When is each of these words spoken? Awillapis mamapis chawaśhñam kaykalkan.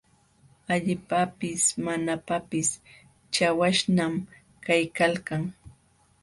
Awillapis 0.73 1.63
mamapis 1.83 2.69
chawaśhñam 3.33 4.13
kaykalkan. 4.65 5.43